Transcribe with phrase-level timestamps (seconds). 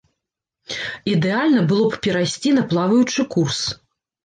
[1.13, 3.63] Ідэальна было б перайсці на плаваючы курс.